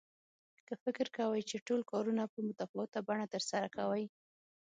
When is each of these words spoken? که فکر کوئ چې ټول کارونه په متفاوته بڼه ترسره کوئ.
که 0.67 0.73
فکر 0.83 1.07
کوئ 1.17 1.39
چې 1.49 1.57
ټول 1.67 1.81
کارونه 1.91 2.23
په 2.33 2.39
متفاوته 2.47 2.99
بڼه 3.07 3.25
ترسره 3.33 3.67
کوئ. 3.77 4.05